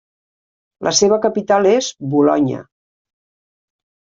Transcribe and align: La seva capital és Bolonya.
La 0.87 0.93
seva 0.99 1.19
capital 1.25 1.69
és 1.73 1.91
Bolonya. 2.15 2.63